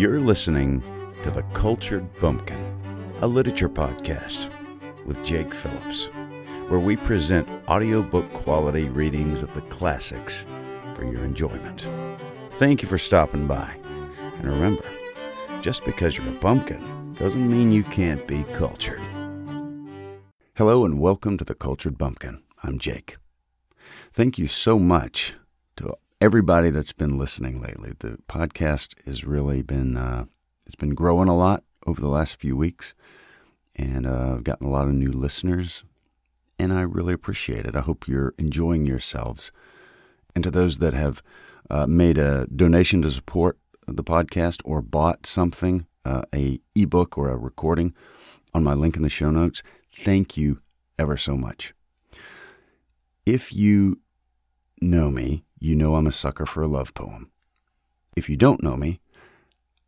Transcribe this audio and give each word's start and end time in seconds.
You're 0.00 0.18
listening 0.18 0.82
to 1.24 1.30
The 1.30 1.42
Cultured 1.52 2.08
Bumpkin, 2.20 2.58
a 3.20 3.26
literature 3.26 3.68
podcast 3.68 4.48
with 5.04 5.22
Jake 5.26 5.52
Phillips, 5.52 6.06
where 6.68 6.80
we 6.80 6.96
present 6.96 7.46
audiobook 7.68 8.26
quality 8.32 8.88
readings 8.88 9.42
of 9.42 9.52
the 9.52 9.60
classics 9.60 10.46
for 10.94 11.04
your 11.04 11.22
enjoyment. 11.22 11.86
Thank 12.52 12.80
you 12.80 12.88
for 12.88 12.96
stopping 12.96 13.46
by. 13.46 13.76
And 14.38 14.50
remember, 14.50 14.86
just 15.60 15.84
because 15.84 16.16
you're 16.16 16.28
a 16.28 16.38
bumpkin 16.38 17.12
doesn't 17.18 17.50
mean 17.50 17.70
you 17.70 17.84
can't 17.84 18.26
be 18.26 18.44
cultured. 18.54 19.02
Hello 20.54 20.86
and 20.86 20.98
welcome 20.98 21.36
to 21.36 21.44
The 21.44 21.54
Cultured 21.54 21.98
Bumpkin. 21.98 22.40
I'm 22.62 22.78
Jake. 22.78 23.18
Thank 24.14 24.38
you 24.38 24.46
so 24.46 24.78
much 24.78 25.34
everybody 26.20 26.68
that's 26.68 26.92
been 26.92 27.16
listening 27.16 27.62
lately. 27.62 27.92
The 27.98 28.18
podcast 28.28 28.94
has 29.06 29.24
really 29.24 29.62
been 29.62 29.96
uh, 29.96 30.26
it's 30.66 30.74
been 30.74 30.94
growing 30.94 31.28
a 31.28 31.36
lot 31.36 31.64
over 31.86 32.00
the 32.00 32.08
last 32.08 32.36
few 32.36 32.56
weeks, 32.56 32.94
and 33.74 34.06
uh, 34.06 34.34
I've 34.34 34.44
gotten 34.44 34.66
a 34.66 34.70
lot 34.70 34.88
of 34.88 34.94
new 34.94 35.10
listeners, 35.10 35.82
and 36.58 36.72
I 36.72 36.82
really 36.82 37.14
appreciate 37.14 37.64
it. 37.64 37.74
I 37.74 37.80
hope 37.80 38.06
you're 38.06 38.34
enjoying 38.38 38.84
yourselves. 38.84 39.50
And 40.34 40.44
to 40.44 40.50
those 40.50 40.78
that 40.78 40.92
have 40.92 41.22
uh, 41.70 41.86
made 41.86 42.18
a 42.18 42.46
donation 42.54 43.00
to 43.02 43.10
support 43.10 43.58
the 43.86 44.04
podcast 44.04 44.60
or 44.64 44.82
bought 44.82 45.26
something, 45.26 45.86
uh, 46.04 46.22
a 46.34 46.60
ebook 46.74 47.16
or 47.16 47.30
a 47.30 47.36
recording, 47.36 47.94
on 48.52 48.62
my 48.62 48.74
link 48.74 48.96
in 48.96 49.02
the 49.02 49.08
show 49.08 49.30
notes, 49.30 49.62
thank 50.04 50.36
you 50.36 50.60
ever 50.98 51.16
so 51.16 51.36
much. 51.36 51.72
If 53.24 53.54
you 53.54 54.00
know 54.80 55.10
me, 55.10 55.44
you 55.60 55.76
know 55.76 55.94
I'm 55.94 56.06
a 56.06 56.12
sucker 56.12 56.46
for 56.46 56.62
a 56.62 56.66
love 56.66 56.94
poem. 56.94 57.30
If 58.16 58.28
you 58.28 58.36
don't 58.36 58.62
know 58.62 58.76
me, 58.76 59.00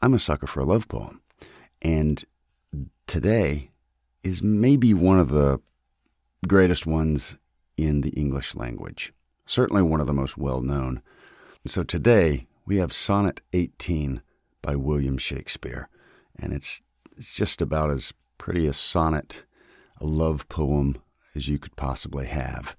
I'm 0.00 0.14
a 0.14 0.18
sucker 0.18 0.46
for 0.46 0.60
a 0.60 0.64
love 0.64 0.88
poem. 0.88 1.20
And 1.82 2.24
today 3.06 3.70
is 4.22 4.42
maybe 4.42 4.94
one 4.94 5.18
of 5.18 5.28
the 5.28 5.60
greatest 6.46 6.86
ones 6.86 7.36
in 7.76 8.00
the 8.00 8.10
English 8.10 8.54
language, 8.54 9.12
certainly 9.44 9.82
one 9.82 10.00
of 10.00 10.06
the 10.06 10.12
most 10.12 10.38
well 10.38 10.60
known. 10.60 11.02
So 11.66 11.82
today 11.82 12.46
we 12.64 12.76
have 12.76 12.92
Sonnet 12.92 13.40
18 13.52 14.22
by 14.62 14.76
William 14.76 15.18
Shakespeare, 15.18 15.88
and 16.38 16.52
it's, 16.52 16.82
it's 17.16 17.34
just 17.34 17.60
about 17.60 17.90
as 17.90 18.14
pretty 18.38 18.66
a 18.66 18.72
sonnet, 18.72 19.42
a 20.00 20.06
love 20.06 20.48
poem 20.48 20.96
as 21.34 21.48
you 21.48 21.58
could 21.58 21.76
possibly 21.76 22.26
have. 22.26 22.76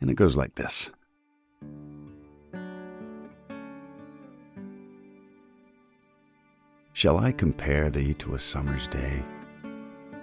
And 0.00 0.10
it 0.10 0.14
goes 0.14 0.36
like 0.36 0.56
this. 0.56 0.90
Shall 6.98 7.18
I 7.18 7.30
compare 7.30 7.90
thee 7.90 8.12
to 8.14 8.34
a 8.34 8.40
summer's 8.40 8.88
day? 8.88 9.22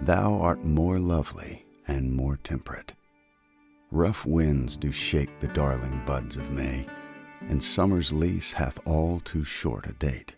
Thou 0.02 0.34
art 0.34 0.66
more 0.66 1.00
lovely 1.00 1.66
and 1.88 2.12
more 2.12 2.36
temperate. 2.44 2.94
Rough 3.92 4.26
winds 4.26 4.76
do 4.76 4.92
shake 4.92 5.40
the 5.40 5.48
darling 5.48 6.02
buds 6.06 6.36
of 6.36 6.52
May, 6.52 6.86
and 7.48 7.64
summer's 7.64 8.12
lease 8.12 8.52
hath 8.52 8.78
all 8.86 9.22
too 9.22 9.46
short 9.46 9.88
a 9.88 9.94
date. 9.94 10.36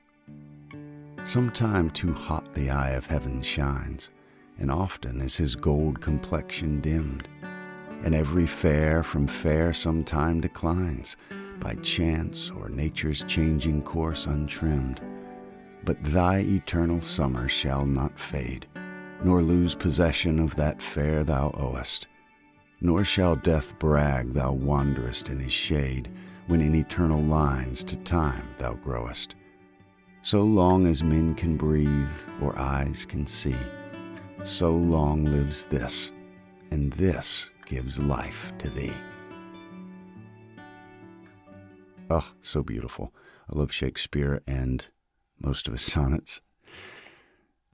Sometime 1.26 1.90
too 1.90 2.14
hot 2.14 2.54
the 2.54 2.70
eye 2.70 2.92
of 2.92 3.08
heaven 3.08 3.42
shines, 3.42 4.12
and 4.60 4.70
often 4.70 5.22
is 5.22 5.36
his 5.36 5.56
gold 5.56 6.02
complexion 6.02 6.82
dimmed, 6.82 7.28
and 8.04 8.14
every 8.14 8.46
fair 8.46 9.02
from 9.02 9.26
fair 9.26 9.74
sometime 9.74 10.40
declines, 10.42 11.18
by 11.60 11.74
chance 11.82 12.52
or 12.52 12.70
nature's 12.70 13.24
changing 13.24 13.82
course 13.82 14.28
untrimmed 14.28 15.02
but 15.84 16.02
thy 16.04 16.40
eternal 16.40 17.02
summer 17.02 17.48
shall 17.48 17.86
not 17.86 18.20
fade, 18.20 18.68
nor 19.24 19.42
lose 19.42 19.76
possession 19.76 20.40
of 20.40 20.56
that 20.56 20.82
fair 20.82 21.24
thou 21.24 21.52
owest. 21.58 22.08
Nor 22.82 23.04
shall 23.04 23.36
death 23.36 23.78
brag 23.80 24.34
thou 24.34 24.52
wanderest 24.52 25.30
in 25.30 25.40
his 25.40 25.52
shade, 25.52 26.12
when 26.48 26.62
in 26.62 26.76
eternal 26.76 27.22
lines 27.22 27.84
to 27.84 27.96
time 27.98 28.48
thou 28.58 28.74
growest. 28.74 29.36
So 30.22 30.42
long 30.42 30.86
as 30.88 31.04
men 31.04 31.36
can 31.36 31.58
breathe 31.58 32.10
or 32.42 32.58
eyes 32.58 33.06
can 33.06 33.26
see, 33.26 33.56
so 34.44 34.72
long 34.72 35.26
lives 35.26 35.66
this, 35.66 36.12
and 36.72 36.92
this 36.94 37.50
gives 37.66 38.00
life 38.00 38.54
to 38.60 38.70
thee. 38.70 38.94
Oh, 42.10 42.26
so 42.42 42.64
beautiful. 42.64 43.14
I 43.50 43.58
love 43.58 43.72
Shakespeare 43.72 44.42
and 44.48 44.88
most 45.40 45.68
of 45.68 45.74
his 45.74 45.82
sonnets. 45.82 46.42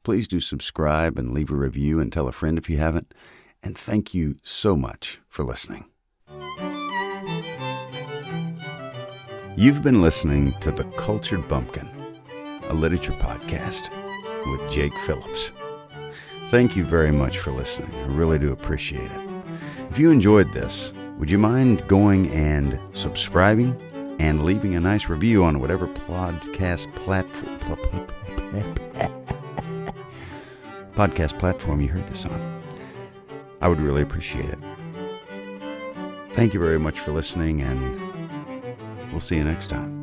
Please 0.04 0.28
do 0.28 0.40
subscribe 0.40 1.18
and 1.18 1.34
leave 1.34 1.50
a 1.50 1.56
review 1.56 2.00
and 2.00 2.12
tell 2.12 2.28
a 2.28 2.32
friend 2.32 2.58
if 2.58 2.70
you 2.70 2.78
haven't. 2.78 3.14
And 3.62 3.78
thank 3.78 4.14
you 4.14 4.38
so 4.44 4.76
much 4.76 5.22
for 5.30 5.46
listening. 5.46 5.86
You've 9.56 9.82
been 9.82 10.02
listening 10.02 10.52
to 10.62 10.72
The 10.72 10.84
Cultured 10.98 11.48
Bumpkin, 11.48 11.88
a 12.70 12.74
literature 12.74 13.14
podcast 13.14 13.90
with 14.52 14.72
Jake 14.72 14.94
Phillips. 15.06 15.52
Thank 16.50 16.76
you 16.76 16.84
very 16.84 17.12
much 17.12 17.38
for 17.38 17.52
listening. 17.52 17.94
I 17.94 18.08
really 18.08 18.40
do 18.40 18.52
appreciate 18.52 19.10
it. 19.12 19.30
If 19.90 20.00
you 20.00 20.12
enjoyed 20.12 20.52
this, 20.54 20.92
would 21.18 21.32
you 21.32 21.38
mind 21.38 21.88
going 21.88 22.30
and 22.32 22.80
subscribing 22.94 23.80
and 24.20 24.44
leaving 24.44 24.76
a 24.76 24.80
nice 24.80 25.10
review 25.10 25.44
on 25.44 25.60
whatever 25.60 25.88
podcast 25.88 26.94
platform 26.96 27.60
podcast 30.94 31.38
platform 31.40 31.82
you 31.82 31.88
heard 31.88 32.08
this 32.08 32.26
on. 32.26 32.64
I 33.62 33.68
would 33.68 33.80
really 33.80 34.02
appreciate 34.02 34.50
it. 34.50 34.60
Thank 36.34 36.54
you 36.54 36.60
very 36.60 36.80
much 36.80 37.00
for 37.00 37.12
listening, 37.12 37.62
and 37.62 39.12
we'll 39.12 39.22
see 39.22 39.38
you 39.38 39.44
next 39.44 39.68
time. 39.68 40.03